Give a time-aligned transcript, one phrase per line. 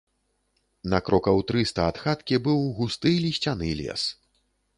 [0.93, 4.03] На крокаў трыста ад хаткі быў густы лісцяны лес.